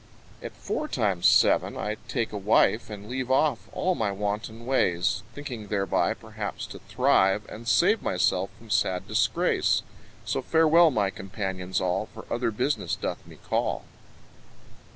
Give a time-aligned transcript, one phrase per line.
[0.41, 5.21] At four times seven I take a wife, And leave off all my wanton ways,
[5.35, 9.83] Thinking thereby perhaps to thrive, And save myself from sad disgrace.
[10.25, 13.83] So farewell my companions all, For other business doth me call.